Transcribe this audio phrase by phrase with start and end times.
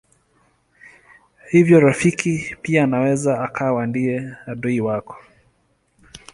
[1.51, 5.15] Hivyo rafiki pia anaweza akawa ndiye adui wako.